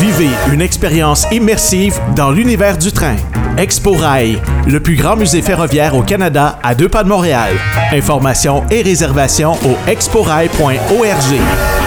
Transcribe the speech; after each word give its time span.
Vivez 0.00 0.30
une 0.52 0.60
expérience 0.60 1.26
immersive 1.30 1.98
dans 2.16 2.30
l'univers 2.32 2.76
du 2.76 2.90
train. 2.90 3.16
Expo 3.56 3.92
Rail, 3.92 4.40
le 4.66 4.80
plus 4.80 4.96
grand 4.96 5.16
musée 5.16 5.40
ferroviaire 5.40 5.94
au 5.94 6.02
Canada 6.02 6.58
à 6.62 6.74
deux 6.74 6.88
pas 6.88 7.04
de 7.04 7.08
Montréal. 7.08 7.52
Informations 7.92 8.64
et 8.70 8.82
réservations 8.82 9.52
au 9.52 9.76
exporail.org. 9.88 11.83